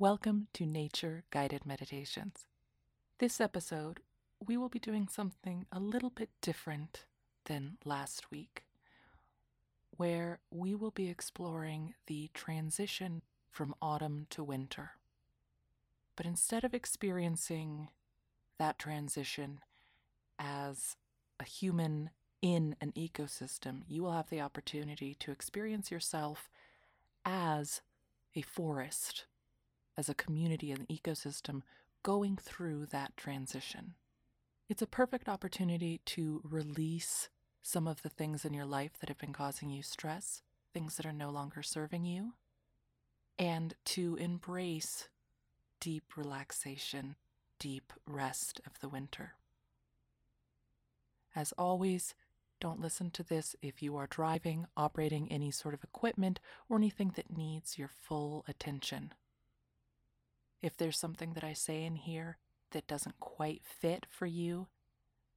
Welcome 0.00 0.48
to 0.54 0.66
Nature 0.66 1.22
Guided 1.30 1.64
Meditations. 1.64 2.46
This 3.20 3.40
episode, 3.40 4.00
we 4.44 4.56
will 4.56 4.68
be 4.68 4.80
doing 4.80 5.06
something 5.06 5.66
a 5.70 5.78
little 5.78 6.10
bit 6.10 6.30
different 6.42 7.04
than 7.44 7.76
last 7.84 8.28
week, 8.28 8.64
where 9.96 10.40
we 10.50 10.74
will 10.74 10.90
be 10.90 11.08
exploring 11.08 11.94
the 12.08 12.28
transition 12.34 13.22
from 13.52 13.76
autumn 13.80 14.26
to 14.30 14.42
winter. 14.42 14.90
But 16.16 16.26
instead 16.26 16.64
of 16.64 16.74
experiencing 16.74 17.86
that 18.58 18.80
transition 18.80 19.60
as 20.40 20.96
a 21.38 21.44
human 21.44 22.10
in 22.42 22.74
an 22.80 22.90
ecosystem, 22.96 23.82
you 23.86 24.02
will 24.02 24.12
have 24.12 24.28
the 24.28 24.40
opportunity 24.40 25.14
to 25.20 25.30
experience 25.30 25.92
yourself 25.92 26.50
as 27.24 27.80
a 28.34 28.42
forest, 28.42 29.26
as 29.96 30.08
a 30.08 30.14
community, 30.14 30.70
and 30.70 30.88
ecosystem 30.88 31.62
going 32.02 32.36
through 32.36 32.86
that 32.86 33.16
transition. 33.16 33.94
It's 34.68 34.82
a 34.82 34.86
perfect 34.86 35.28
opportunity 35.28 36.00
to 36.06 36.40
release 36.44 37.28
some 37.62 37.86
of 37.86 38.02
the 38.02 38.08
things 38.08 38.44
in 38.44 38.54
your 38.54 38.66
life 38.66 38.92
that 39.00 39.08
have 39.08 39.18
been 39.18 39.32
causing 39.32 39.70
you 39.70 39.82
stress, 39.82 40.42
things 40.72 40.96
that 40.96 41.06
are 41.06 41.12
no 41.12 41.30
longer 41.30 41.62
serving 41.62 42.04
you, 42.04 42.32
and 43.38 43.74
to 43.84 44.16
embrace 44.16 45.08
deep 45.80 46.16
relaxation, 46.16 47.16
deep 47.58 47.92
rest 48.06 48.60
of 48.66 48.80
the 48.80 48.88
winter. 48.88 49.34
As 51.34 51.52
always, 51.58 52.14
don't 52.60 52.80
listen 52.80 53.10
to 53.10 53.22
this 53.22 53.56
if 53.60 53.82
you 53.82 53.96
are 53.96 54.06
driving, 54.06 54.66
operating 54.76 55.30
any 55.30 55.50
sort 55.50 55.74
of 55.74 55.84
equipment, 55.84 56.40
or 56.68 56.76
anything 56.76 57.12
that 57.16 57.36
needs 57.36 57.76
your 57.78 57.88
full 57.88 58.44
attention. 58.48 59.12
If 60.64 60.78
there's 60.78 60.98
something 60.98 61.34
that 61.34 61.44
I 61.44 61.52
say 61.52 61.84
in 61.84 61.94
here 61.94 62.38
that 62.70 62.86
doesn't 62.86 63.20
quite 63.20 63.60
fit 63.66 64.06
for 64.08 64.24
you, 64.24 64.68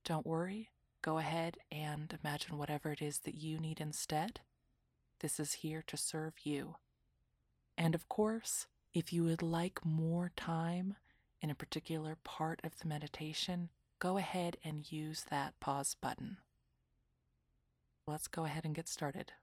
don't 0.06 0.26
worry. 0.26 0.70
Go 1.02 1.18
ahead 1.18 1.58
and 1.70 2.18
imagine 2.24 2.58
whatever 2.58 2.94
it 2.94 3.02
is 3.02 3.20
that 3.26 3.36
you 3.36 3.60
need 3.60 3.82
instead. 3.82 4.40
This 5.20 5.38
is 5.38 5.56
here 5.56 5.84
to 5.88 5.98
serve 5.98 6.36
you. 6.46 6.78
And 7.78 7.94
of 7.94 8.08
course, 8.08 8.68
if 8.94 9.12
you 9.12 9.26
would 9.26 9.42
like 9.42 9.86
more 9.86 10.32
time 10.38 10.96
in 11.42 11.50
a 11.50 11.56
particular 11.56 12.16
part 12.24 12.62
of 12.64 12.80
the 12.80 12.88
meditation, 12.88 13.68
go 14.00 14.16
ahead 14.16 14.56
and 14.64 14.90
use 14.90 15.26
that 15.30 15.60
pause 15.60 15.94
button. 16.02 16.38
Let's 18.08 18.30
go 18.30 18.46
ahead 18.46 18.64
and 18.64 18.74
get 18.74 18.88
started. 18.88 19.34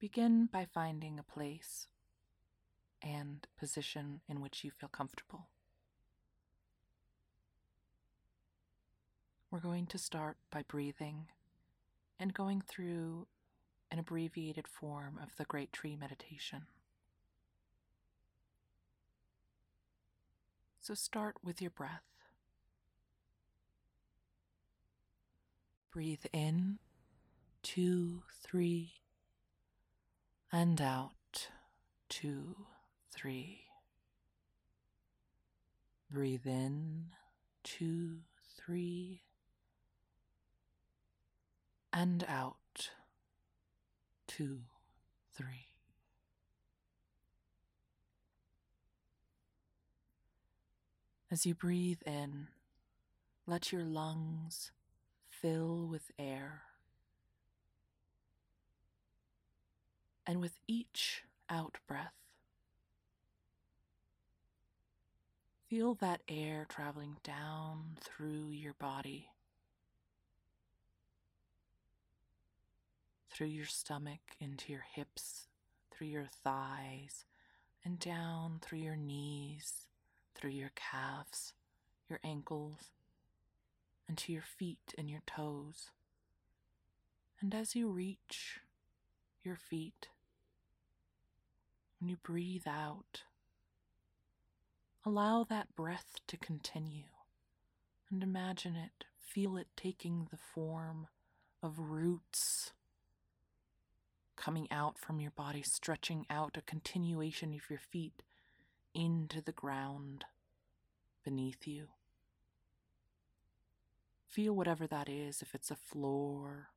Begin 0.00 0.46
by 0.46 0.64
finding 0.64 1.18
a 1.18 1.22
place 1.22 1.88
and 3.02 3.46
position 3.58 4.20
in 4.28 4.40
which 4.40 4.64
you 4.64 4.70
feel 4.70 4.88
comfortable. 4.88 5.46
We're 9.50 9.60
going 9.60 9.86
to 9.86 9.98
start 9.98 10.36
by 10.50 10.62
breathing 10.62 11.26
and 12.18 12.32
going 12.32 12.60
through 12.60 13.26
an 13.90 13.98
abbreviated 13.98 14.68
form 14.68 15.18
of 15.20 15.36
the 15.36 15.44
Great 15.44 15.72
Tree 15.72 15.96
Meditation. 15.96 16.66
So 20.80 20.94
start 20.94 21.36
with 21.44 21.60
your 21.60 21.70
breath. 21.70 22.04
Breathe 25.92 26.24
in, 26.32 26.78
two, 27.62 28.22
three, 28.42 28.92
and 30.52 30.80
out, 30.80 31.48
two, 32.08 32.66
three. 33.10 33.64
Breathe 36.10 36.46
in, 36.46 37.06
two, 37.62 38.18
three, 38.56 39.22
and 41.92 42.24
out, 42.28 42.90
two, 44.26 44.60
three. 45.34 45.66
As 51.30 51.46
you 51.46 51.54
breathe 51.54 52.00
in, 52.04 52.48
let 53.46 53.70
your 53.72 53.84
lungs 53.84 54.72
fill 55.28 55.86
with 55.86 56.10
air. 56.18 56.62
And 60.26 60.40
with 60.40 60.58
each 60.66 61.22
out 61.48 61.78
breath, 61.86 62.14
feel 65.70 65.94
that 65.94 66.20
air 66.28 66.66
traveling 66.68 67.16
down 67.22 67.96
through 68.00 68.50
your 68.50 68.74
body, 68.74 69.28
through 73.30 73.46
your 73.46 73.66
stomach, 73.66 74.18
into 74.40 74.72
your 74.72 74.84
hips, 74.96 75.46
through 75.92 76.08
your 76.08 76.26
thighs, 76.42 77.24
and 77.84 78.00
down 78.00 78.58
through 78.60 78.80
your 78.80 78.96
knees, 78.96 79.86
through 80.34 80.50
your 80.50 80.72
calves, 80.74 81.54
your 82.08 82.18
ankles, 82.24 82.90
and 84.08 84.18
to 84.18 84.32
your 84.32 84.42
feet 84.42 84.92
and 84.98 85.08
your 85.08 85.22
toes. 85.24 85.92
And 87.40 87.54
as 87.54 87.76
you 87.76 87.88
reach 87.88 88.58
your 89.44 89.56
feet, 89.56 90.08
when 92.00 92.08
you 92.08 92.16
breathe 92.16 92.66
out, 92.66 93.22
allow 95.04 95.44
that 95.44 95.74
breath 95.74 96.20
to 96.26 96.36
continue 96.36 97.04
and 98.10 98.22
imagine 98.22 98.76
it, 98.76 99.04
feel 99.18 99.56
it 99.56 99.68
taking 99.76 100.28
the 100.30 100.36
form 100.36 101.06
of 101.62 101.78
roots 101.78 102.72
coming 104.36 104.66
out 104.70 104.98
from 104.98 105.20
your 105.20 105.30
body, 105.30 105.62
stretching 105.62 106.26
out 106.28 106.56
a 106.56 106.62
continuation 106.62 107.54
of 107.54 107.70
your 107.70 107.78
feet 107.78 108.22
into 108.94 109.40
the 109.40 109.52
ground 109.52 110.24
beneath 111.24 111.66
you. 111.66 111.88
Feel 114.26 114.54
whatever 114.54 114.86
that 114.86 115.08
is, 115.08 115.42
if 115.42 115.54
it's 115.54 115.70
a 115.70 115.76
floor 115.76 116.68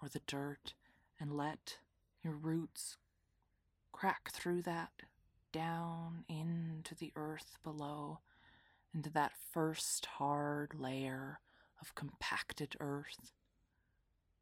or 0.00 0.08
the 0.08 0.22
dirt, 0.26 0.74
and 1.18 1.36
let 1.36 1.78
your 2.22 2.34
roots 2.34 2.96
crack 3.92 4.30
through 4.32 4.62
that 4.62 4.90
down 5.52 6.24
into 6.28 6.94
the 6.94 7.12
earth 7.16 7.58
below, 7.62 8.20
into 8.94 9.10
that 9.10 9.32
first 9.52 10.06
hard 10.06 10.74
layer 10.74 11.40
of 11.80 11.94
compacted 11.94 12.76
earth. 12.80 13.32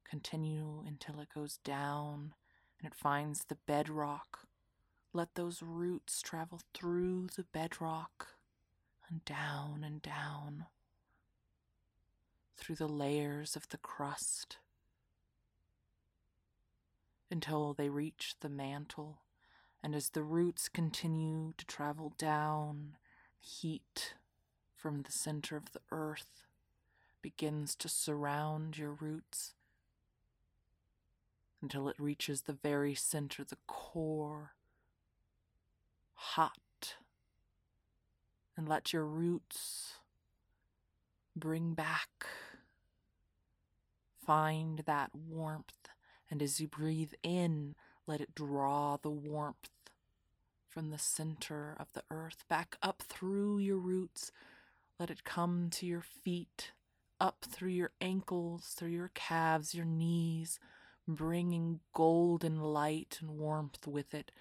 Continue 0.09 0.83
until 0.87 1.21
it 1.21 1.29
goes 1.35 1.59
down 1.59 2.35
and 2.79 2.91
it 2.91 2.97
finds 2.97 3.45
the 3.45 3.59
bedrock. 3.67 4.41
Let 5.13 5.35
those 5.35 5.63
roots 5.63 6.21
travel 6.21 6.61
through 6.75 7.29
the 7.37 7.45
bedrock 7.45 8.29
and 9.09 9.25
down 9.25 9.83
and 9.85 10.03
down 10.03 10.67
through 12.57 12.77
the 12.77 12.89
layers 12.89 13.57
of 13.57 13.69
the 13.69 13.79
crust 13.79 14.59
until 17.31 17.75
they 17.75 17.89
reach 17.89 18.35
the 18.41 18.49
mantle. 18.49 19.19
And 19.83 19.95
as 19.95 20.11
the 20.11 20.23
roots 20.23 20.69
continue 20.69 21.53
to 21.57 21.67
travel 21.67 22.13
down, 22.19 22.97
heat 23.39 24.15
from 24.77 25.03
the 25.03 25.13
center 25.13 25.57
of 25.57 25.73
the 25.73 25.81
earth 25.91 26.45
begins 27.23 27.75
to 27.77 27.89
surround 27.89 28.77
your 28.77 28.93
roots 28.93 29.55
until 31.63 31.89
it 31.89 31.97
reaches 31.99 32.43
the 32.43 32.53
very 32.53 32.95
center, 32.95 33.45
the 33.45 33.59
core, 33.67 34.53
hot. 36.15 36.97
And 38.57 38.69
let 38.69 38.93
your 38.93 39.05
roots 39.05 39.95
bring 41.37 41.75
back 41.75 42.27
Find 44.29 44.81
that 44.81 45.15
warmth, 45.15 45.89
and 46.31 46.43
as 46.43 46.61
you 46.61 46.69
breathe 46.69 47.15
in, 47.23 47.75
let 48.09 48.23
it 48.23 48.35
draw 48.35 48.97
the 48.97 49.11
warmth 49.11 49.69
from 50.67 50.91
the 50.91 50.99
center 50.99 51.77
of 51.79 51.93
the 51.93 52.03
earth 52.11 52.45
back 52.49 52.79
up 52.83 53.03
through 53.03 53.59
your 53.59 53.77
roots. 53.77 54.33
Let 54.99 55.11
it 55.11 55.25
come 55.25 55.69
to 55.73 55.87
your 55.87 56.01
feet, 56.01 56.73
up 57.21 57.45
through 57.47 57.71
your 57.71 57.91
ankles, 58.01 58.75
through 58.77 58.91
your 58.91 59.11
calves, 59.15 59.75
your 59.75 59.85
knees, 59.85 60.59
bringing 61.07 61.81
golden 61.93 62.61
light 62.61 63.19
and 63.21 63.39
warmth 63.39 63.87
with 63.87 64.15
it. 64.15 64.33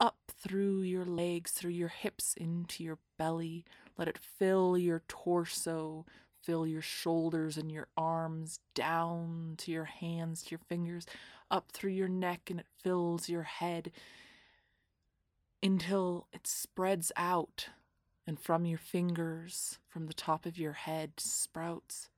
Up 0.00 0.18
through 0.28 0.82
your 0.82 1.04
legs, 1.04 1.52
through 1.52 1.70
your 1.70 1.88
hips, 1.88 2.34
into 2.36 2.82
your 2.82 2.98
belly. 3.18 3.64
Let 3.96 4.08
it 4.08 4.18
fill 4.18 4.76
your 4.76 5.02
torso, 5.06 6.06
fill 6.42 6.66
your 6.66 6.82
shoulders 6.82 7.56
and 7.56 7.70
your 7.70 7.88
arms 7.96 8.60
down 8.74 9.54
to 9.58 9.70
your 9.70 9.84
hands, 9.84 10.42
to 10.42 10.50
your 10.52 10.60
fingers, 10.68 11.06
up 11.50 11.70
through 11.72 11.90
your 11.92 12.08
neck, 12.08 12.50
and 12.50 12.60
it 12.60 12.66
fills 12.82 13.28
your 13.28 13.42
head. 13.44 13.92
until 15.62 16.26
it 16.32 16.46
spreads 16.46 17.12
out, 17.16 17.68
and 18.26 18.38
from 18.40 18.64
your 18.64 18.78
fingers, 18.78 19.78
from 19.88 20.06
the 20.06 20.14
top 20.14 20.46
of 20.46 20.58
your 20.58 20.72
head, 20.72 21.12
sprouts 21.18 22.08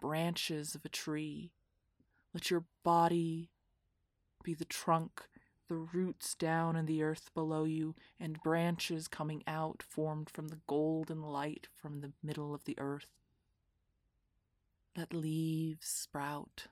branches 0.00 0.74
of 0.74 0.84
a 0.84 0.88
tree. 0.88 1.52
Let 2.34 2.50
your 2.50 2.64
body 2.82 3.50
be 4.42 4.54
the 4.54 4.64
trunk, 4.64 5.22
the 5.68 5.76
roots 5.76 6.34
down 6.34 6.74
in 6.76 6.86
the 6.86 7.02
earth 7.02 7.30
below 7.34 7.64
you, 7.64 7.94
and 8.18 8.42
branches 8.42 9.06
coming 9.08 9.42
out 9.46 9.82
formed 9.88 10.30
from 10.30 10.48
the 10.48 10.60
golden 10.66 11.22
light 11.22 11.68
from 11.74 12.00
the 12.00 12.12
middle 12.22 12.54
of 12.54 12.64
the 12.64 12.78
earth. 12.78 13.10
Let 14.96 15.14
leaves 15.14 15.86
sprout 15.86 16.66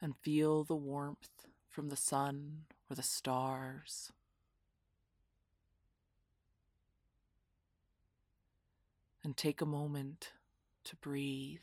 and 0.00 0.16
feel 0.16 0.64
the 0.64 0.76
warmth 0.76 1.46
from 1.68 1.88
the 1.88 1.96
sun 1.96 2.64
or 2.90 2.96
the 2.96 3.02
stars. 3.02 4.12
And 9.24 9.36
take 9.36 9.60
a 9.60 9.66
moment 9.66 10.32
to 10.84 10.96
breathe. 10.96 11.58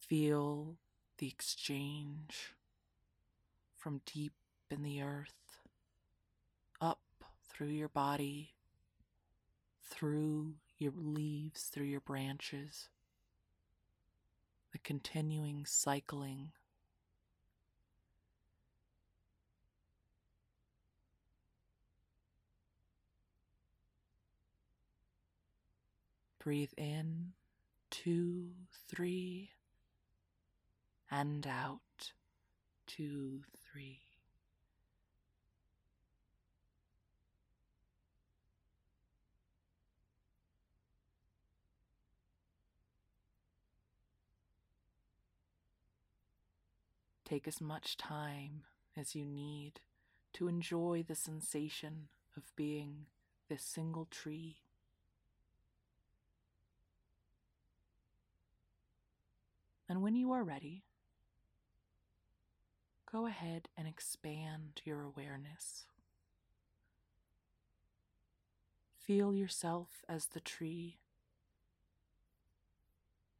Feel 0.00 0.76
the 1.18 1.28
exchange 1.28 2.55
from 3.86 4.00
deep 4.04 4.32
in 4.68 4.82
the 4.82 5.00
earth, 5.00 5.60
up 6.80 6.98
through 7.48 7.68
your 7.68 7.88
body, 7.88 8.50
through 9.80 10.54
your 10.76 10.90
leaves, 10.96 11.66
through 11.72 11.86
your 11.86 12.00
branches, 12.00 12.88
the 14.72 14.78
continuing 14.78 15.64
cycling. 15.64 16.50
Breathe 26.42 26.72
in, 26.76 27.34
two, 27.92 28.48
three 28.88 29.50
and 31.08 31.46
out. 31.46 31.80
Two, 32.88 33.40
Take 47.26 47.48
as 47.48 47.60
much 47.60 47.96
time 47.96 48.62
as 48.96 49.16
you 49.16 49.24
need 49.24 49.80
to 50.34 50.46
enjoy 50.46 51.04
the 51.06 51.16
sensation 51.16 52.08
of 52.36 52.54
being 52.54 53.06
this 53.48 53.64
single 53.64 54.06
tree. 54.08 54.58
And 59.88 60.02
when 60.02 60.14
you 60.14 60.30
are 60.30 60.44
ready, 60.44 60.84
go 63.16 63.24
ahead 63.24 63.66
and 63.78 63.88
expand 63.88 64.82
your 64.84 65.00
awareness. 65.00 65.84
Feel 68.98 69.34
yourself 69.34 70.04
as 70.06 70.26
the 70.26 70.40
tree 70.40 70.98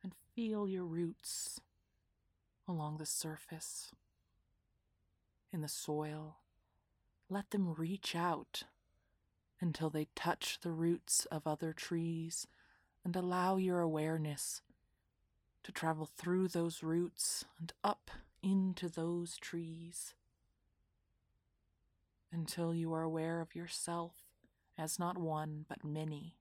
and 0.02 0.14
feel 0.34 0.66
your 0.66 0.84
roots 0.84 1.60
along 2.66 2.96
the 2.96 3.04
surface, 3.04 3.92
in 5.52 5.60
the 5.60 5.68
soil. 5.68 6.38
Let 7.28 7.50
them 7.50 7.74
reach 7.74 8.16
out 8.16 8.62
until 9.60 9.90
they 9.90 10.08
touch 10.14 10.58
the 10.62 10.72
roots 10.72 11.26
of 11.26 11.46
other 11.46 11.74
trees 11.74 12.46
and 13.04 13.14
allow 13.14 13.58
your 13.58 13.80
awareness 13.80 14.62
to 15.64 15.70
travel 15.70 16.08
through 16.16 16.48
those 16.48 16.82
roots 16.82 17.44
and 17.60 17.74
up 17.84 18.10
into 18.46 18.88
those 18.88 19.36
trees 19.38 20.14
until 22.30 22.72
you 22.72 22.92
are 22.92 23.02
aware 23.02 23.40
of 23.40 23.56
yourself 23.56 24.12
as 24.78 25.00
not 25.00 25.18
one 25.18 25.64
but 25.68 25.84
many. 25.84 26.36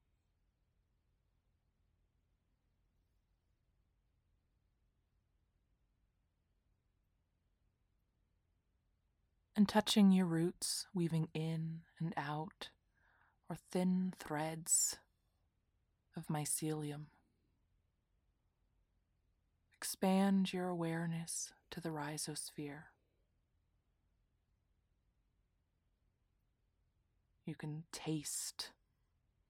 And 9.55 9.67
touching 9.67 10.11
your 10.11 10.27
roots, 10.27 10.85
weaving 10.93 11.29
in 11.33 11.81
and 11.99 12.13
out, 12.15 12.69
or 13.49 13.55
thin 13.71 14.13
threads 14.19 14.97
of 16.15 16.27
mycelium. 16.27 17.05
Expand 19.85 20.51
your 20.51 20.67
awareness 20.67 21.53
to 21.69 21.79
the 21.79 21.89
rhizosphere. 21.89 22.85
You 27.45 27.53
can 27.53 27.83
taste 27.91 28.71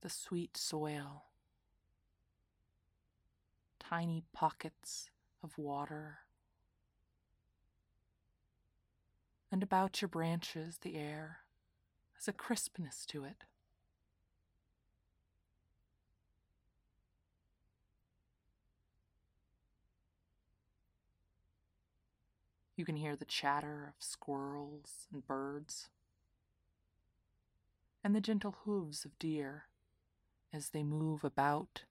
the 0.02 0.10
sweet 0.10 0.58
soil, 0.58 1.24
tiny 3.80 4.26
pockets 4.34 5.10
of 5.42 5.58
water, 5.58 6.18
and 9.50 9.64
about 9.64 10.02
your 10.02 10.10
branches, 10.10 10.80
the 10.82 10.98
air 10.98 11.38
has 12.16 12.28
a 12.28 12.34
crispness 12.34 13.06
to 13.06 13.24
it. 13.24 13.46
You 22.75 22.83
can 22.83 22.98
hear 22.98 23.16
the 23.16 23.24
chatter 23.24 23.86
of 23.88 24.04
squirrels 24.04 25.07
and 25.12 25.25
birds, 25.25 25.89
and 28.04 28.13
the 28.13 28.19
gentle 28.22 28.57
hooves 28.66 29.06
of 29.06 29.18
deer 29.18 29.68
as 30.51 30.69
they 30.69 30.83
move 30.83 31.24
about 31.24 31.84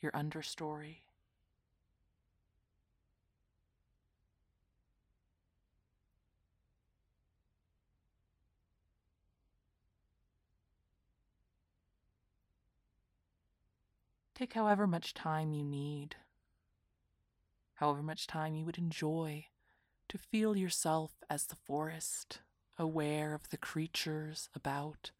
your 0.00 0.12
understory. 0.12 0.98
Take 14.36 14.52
however 14.52 14.86
much 14.86 15.14
time 15.14 15.52
you 15.52 15.64
need, 15.64 16.14
however 17.74 18.04
much 18.04 18.28
time 18.28 18.54
you 18.54 18.64
would 18.64 18.78
enjoy 18.78 19.46
to 20.08 20.18
feel 20.18 20.56
yourself 20.56 21.12
as 21.28 21.46
the 21.46 21.56
forest, 21.56 22.40
aware 22.78 23.34
of 23.34 23.50
the 23.50 23.56
creatures 23.56 24.48
about, 24.54 25.10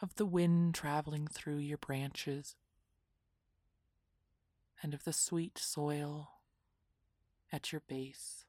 of 0.00 0.14
the 0.16 0.26
wind 0.26 0.74
traveling 0.74 1.26
through 1.26 1.58
your 1.58 1.78
branches, 1.78 2.56
and 4.82 4.94
of 4.94 5.04
the 5.04 5.12
sweet 5.12 5.58
soil 5.58 6.30
at 7.52 7.72
your 7.72 7.82
base. 7.86 8.46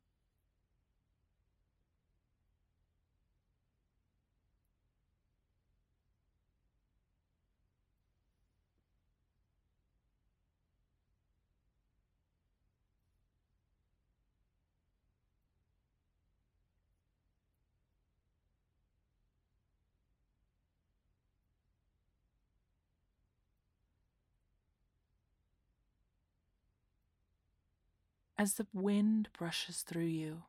As 28.43 28.55
the 28.55 28.67
wind 28.73 29.29
brushes 29.31 29.83
through 29.83 30.03
you, 30.03 30.43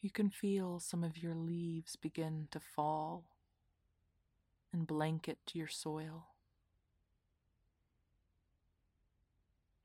you 0.00 0.10
can 0.10 0.28
feel 0.28 0.80
some 0.80 1.04
of 1.04 1.16
your 1.16 1.36
leaves 1.36 1.94
begin 1.94 2.48
to 2.50 2.58
fall 2.58 3.30
and 4.72 4.84
blanket 4.84 5.38
your 5.52 5.68
soil. 5.68 6.30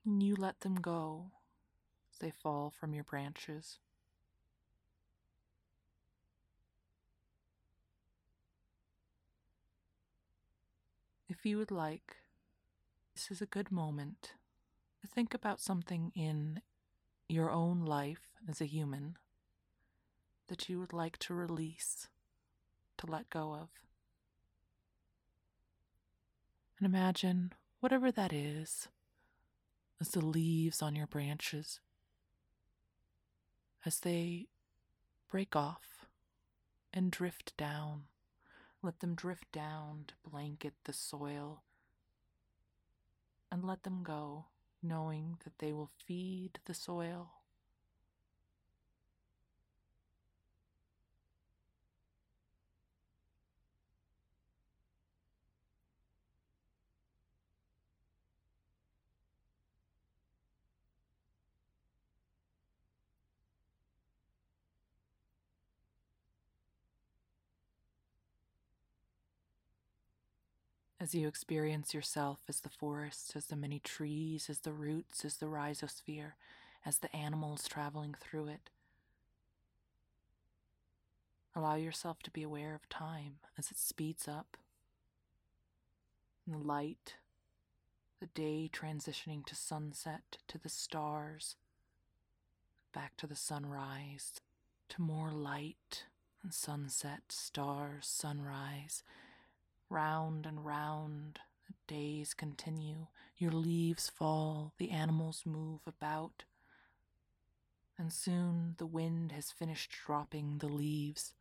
And 0.04 0.24
you 0.24 0.36
let 0.36 0.62
them 0.62 0.74
go 0.74 1.28
as 2.12 2.18
they 2.18 2.32
fall 2.32 2.72
from 2.72 2.96
your 2.96 3.04
branches. 3.04 3.78
If 11.30 11.46
you 11.46 11.60
would 11.60 11.70
like, 11.70 12.16
this 13.14 13.30
is 13.30 13.44
a 13.44 13.46
good 13.46 13.72
moment 13.72 14.34
think 15.08 15.34
about 15.34 15.60
something 15.60 16.12
in 16.16 16.62
your 17.30 17.52
own 17.52 17.86
life 17.86 18.32
as 18.48 18.62
a 18.62 18.66
human 18.66 19.18
that 20.48 20.70
you 20.70 20.80
would 20.80 20.94
like 20.94 21.18
to 21.18 21.34
release, 21.34 22.08
to 22.98 23.06
let 23.06 23.30
go 23.30 23.54
of. 23.54 23.70
And 26.78 26.86
imagine 26.86 27.54
whatever 27.80 28.12
that 28.12 28.34
is 28.34 28.88
as 30.02 30.10
the 30.10 30.26
leaves 30.26 30.82
on 30.82 30.96
your 30.96 31.08
branches, 31.08 31.80
as 33.86 34.00
they 34.02 34.48
break 35.30 35.56
off 35.56 36.06
and 36.94 37.10
drift 37.12 37.56
down. 37.58 38.04
Let 38.82 39.00
them 39.00 39.16
drift 39.16 39.52
down 39.52 40.06
to 40.10 40.30
blanket 40.30 40.74
the 40.84 40.94
soil 40.94 41.64
and 43.50 43.64
let 43.64 43.84
them 43.84 44.04
go, 44.04 44.46
knowing 44.84 45.38
that 45.44 45.60
they 45.60 45.72
will 45.74 45.90
feed 46.06 46.60
the 46.66 46.74
soil 46.74 47.32
as 71.04 71.14
you 71.14 71.28
experience 71.28 71.94
yourself 71.94 72.40
as 72.48 72.62
the 72.62 72.70
forest, 72.70 73.34
as 73.36 73.48
the 73.48 73.58
many 73.58 73.78
trees, 73.78 74.50
as 74.50 74.60
the 74.60 74.72
roots, 74.72 75.26
as 75.26 75.36
the 75.36 75.48
rhizosphere, 75.48 76.32
as 76.86 77.00
the 77.00 77.14
animals 77.14 77.68
traveling 77.68 78.16
through 78.18 78.48
it. 78.48 78.70
Allow 81.54 81.76
yourself 81.76 82.24
to 82.24 82.32
be 82.32 82.42
aware 82.42 82.74
of 82.74 82.88
time 82.88 83.36
as 83.58 83.70
it 83.70 83.78
speeds 83.78 84.30
up. 84.30 84.56
And 86.48 86.56
the 86.56 86.66
light, 86.66 87.16
the 88.22 88.28
day 88.28 88.70
transitioning 88.72 89.46
to 89.48 89.56
sunset, 89.56 90.38
to 90.48 90.58
the 90.58 90.70
stars, 90.70 91.58
back 92.94 93.18
to 93.18 93.28
the 93.28 93.36
sunrise, 93.36 94.40
to 94.88 95.02
more 95.02 95.32
light 95.32 96.06
and 96.42 96.54
sunset, 96.54 97.24
stars, 97.28 98.08
sunrise 98.08 99.04
Round 99.94 100.48
and 100.48 100.66
round 100.66 101.38
the 101.68 101.74
days 101.86 102.34
continue, 102.34 103.06
your 103.38 103.52
leaves 103.52 104.10
fall, 104.10 104.74
the 104.80 104.90
animals 104.90 105.44
move 105.46 105.82
about, 105.86 106.46
and 107.96 108.12
soon 108.12 108.74
the 108.80 108.88
wind 108.88 109.32
has 109.34 109.52
finished 109.52 109.92
dropping 110.04 110.58
the 110.58 110.68
leaves. 110.68 111.36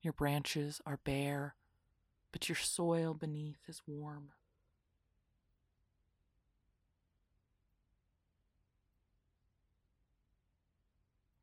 Your 0.00 0.12
branches 0.12 0.80
are 0.84 0.98
bare, 1.04 1.54
but 2.32 2.48
your 2.48 2.56
soil 2.56 3.14
beneath 3.14 3.68
is 3.68 3.82
warm. 3.86 4.30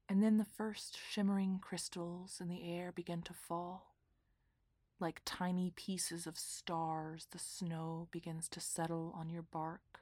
And 0.10 0.22
then 0.22 0.38
the 0.38 0.44
first 0.44 1.00
shimmering 1.10 1.60
crystals 1.62 2.42
in 2.42 2.50
the 2.50 2.70
air 2.70 2.92
begin 2.92 3.22
to 3.22 3.34
fall. 3.34 3.99
Like 5.00 5.22
tiny 5.24 5.72
pieces 5.76 6.28
of 6.28 6.38
stars, 6.38 7.28
the 7.32 7.40
snow 7.40 8.10
begins 8.12 8.50
to 8.50 8.60
settle 8.60 9.14
on 9.18 9.30
your 9.30 9.44
bark, 9.44 10.02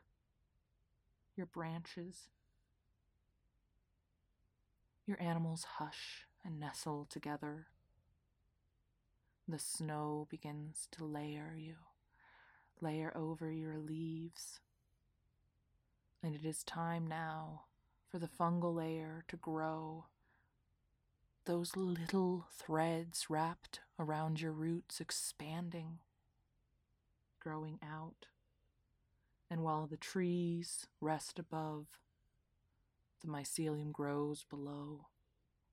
your 1.35 1.45
branches. 1.45 2.29
Your 5.05 5.21
animals 5.21 5.65
hush 5.77 6.25
and 6.43 6.59
nestle 6.59 7.05
together. 7.09 7.67
The 9.47 9.59
snow 9.59 10.27
begins 10.29 10.87
to 10.91 11.05
layer 11.05 11.55
you, 11.57 11.75
layer 12.81 13.15
over 13.15 13.51
your 13.51 13.77
leaves. 13.77 14.59
And 16.23 16.35
it 16.35 16.43
is 16.43 16.63
time 16.63 17.07
now 17.07 17.65
for 18.09 18.17
the 18.17 18.27
fungal 18.27 18.75
layer 18.75 19.23
to 19.27 19.37
grow 19.37 20.05
those 21.47 21.77
little 21.77 22.45
threads 22.53 23.27
wrapped 23.29 23.79
around 23.97 24.41
your 24.41 24.51
roots 24.51 24.99
expanding, 24.99 25.99
growing 27.39 27.79
out. 27.81 28.25
And 29.49 29.63
while 29.63 29.87
the 29.87 29.95
trees 29.95 30.87
rest 30.99 31.39
above, 31.39 31.85
the 33.21 33.29
mycelium 33.29 33.93
grows 33.93 34.43
below, 34.43 35.07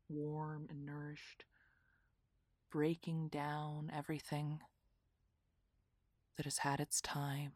warm 0.08 0.68
and 0.70 0.86
nourished, 0.86 1.44
breaking 2.70 3.26
down 3.26 3.90
everything 3.92 4.60
that 6.36 6.46
has 6.46 6.58
had 6.58 6.78
its 6.78 7.00
time, 7.00 7.50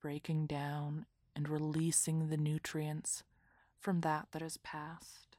breaking 0.00 0.48
down 0.48 1.06
and 1.36 1.48
releasing 1.48 2.28
the 2.28 2.36
nutrients 2.36 3.22
from 3.82 4.00
that 4.02 4.28
that 4.30 4.40
is 4.40 4.56
past. 4.58 5.36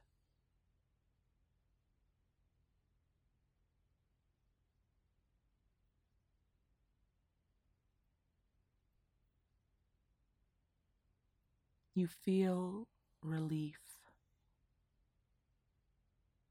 You 11.94 12.06
feel 12.06 12.86
relief. 13.22 13.78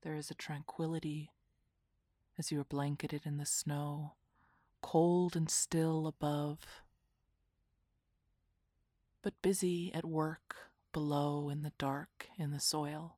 There 0.01 0.15
is 0.15 0.31
a 0.31 0.35
tranquility 0.35 1.29
as 2.39 2.51
you 2.51 2.59
are 2.59 2.65
blanketed 2.65 3.21
in 3.25 3.37
the 3.37 3.45
snow, 3.45 4.13
cold 4.81 5.35
and 5.35 5.49
still 5.49 6.07
above, 6.07 6.59
but 9.21 9.39
busy 9.43 9.93
at 9.93 10.05
work 10.05 10.72
below 10.93 11.49
in 11.49 11.63
the 11.63 11.73
dark 11.77 12.27
in 12.37 12.51
the 12.51 12.59
soil. 12.59 13.17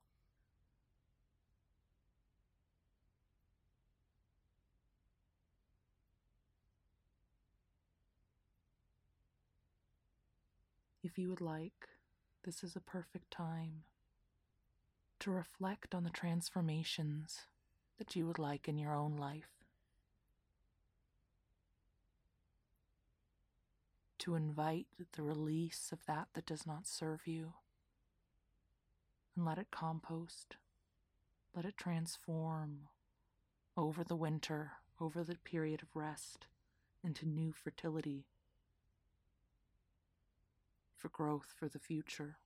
If 11.04 11.18
you 11.18 11.28
would 11.28 11.40
like, 11.40 11.86
this 12.44 12.64
is 12.64 12.74
a 12.74 12.80
perfect 12.80 13.30
time 13.30 13.84
to 15.20 15.30
reflect 15.30 15.94
on 15.94 16.02
the 16.02 16.10
transformations 16.10 17.42
that 17.98 18.16
you 18.16 18.26
would 18.26 18.38
like 18.38 18.66
in 18.66 18.76
your 18.76 18.94
own 18.94 19.16
life. 19.16 19.50
To 24.18 24.34
invite 24.34 24.86
the 25.12 25.22
release 25.22 25.90
of 25.92 26.04
that 26.06 26.28
that 26.34 26.46
does 26.46 26.66
not 26.66 26.86
serve 26.88 27.26
you 27.26 27.52
and 29.36 29.44
let 29.44 29.58
it 29.58 29.70
compost. 29.70 30.56
Let 31.54 31.64
it 31.64 31.76
transform 31.76 32.88
over 33.76 34.02
the 34.02 34.16
winter, 34.16 34.72
over 35.00 35.22
the 35.22 35.36
period 35.36 35.82
of 35.82 35.94
rest, 35.94 36.46
into 37.04 37.26
new 37.26 37.52
fertility 37.52 38.24
for 40.96 41.08
growth 41.10 41.54
for 41.58 41.68
the 41.68 41.78
future. 41.78 42.38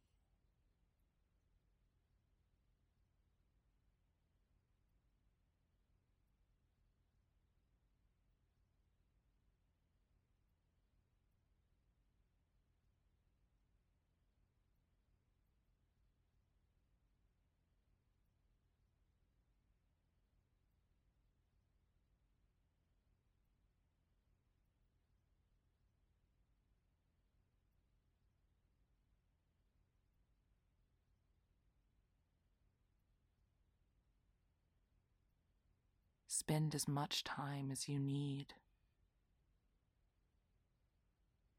Spend 36.41 36.75
as 36.75 36.89
much 36.89 37.23
time 37.23 37.71
as 37.71 37.87
you 37.87 37.99
need 37.99 38.55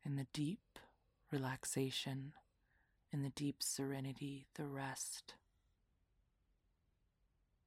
in 0.03 0.15
the 0.15 0.25
deep 0.33 0.79
relaxation, 1.31 2.33
in 3.13 3.21
the 3.21 3.29
deep 3.29 3.57
serenity, 3.61 4.47
the 4.55 4.65
rest, 4.65 5.35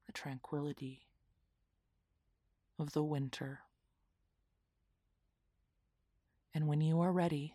the 0.06 0.12
tranquility 0.12 1.06
of 2.80 2.94
the 2.94 3.04
winter. 3.04 3.60
And 6.52 6.66
when 6.66 6.80
you 6.80 7.00
are 7.00 7.12
ready, 7.12 7.54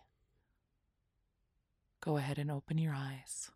go 2.00 2.16
ahead 2.16 2.38
and 2.38 2.50
open 2.50 2.78
your 2.78 2.94
eyes. 2.94 3.50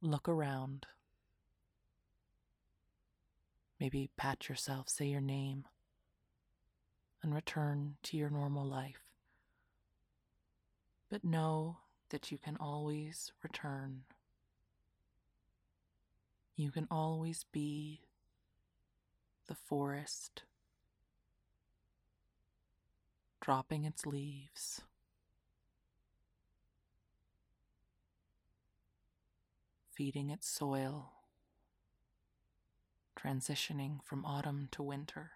Look 0.00 0.28
around. 0.28 0.86
Maybe 3.82 4.10
pat 4.16 4.48
yourself, 4.48 4.88
say 4.88 5.06
your 5.06 5.20
name, 5.20 5.64
and 7.20 7.34
return 7.34 7.96
to 8.04 8.16
your 8.16 8.30
normal 8.30 8.64
life. 8.64 9.02
But 11.10 11.24
know 11.24 11.78
that 12.10 12.30
you 12.30 12.38
can 12.38 12.56
always 12.60 13.32
return. 13.42 14.02
You 16.54 16.70
can 16.70 16.86
always 16.92 17.44
be 17.50 18.02
the 19.48 19.56
forest 19.56 20.44
dropping 23.40 23.84
its 23.84 24.06
leaves. 24.06 24.82
Feeding 29.90 30.30
its 30.30 30.48
soil 30.48 31.21
transitioning 33.16 34.02
from 34.02 34.24
autumn 34.24 34.68
to 34.72 34.82
winter. 34.82 35.32